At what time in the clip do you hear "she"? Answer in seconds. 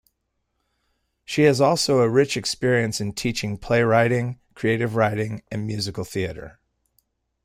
1.25-1.43